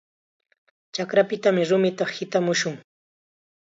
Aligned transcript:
Chakrapita 0.95 1.53
rumita 1.69 2.05
hitashun. 2.17 2.75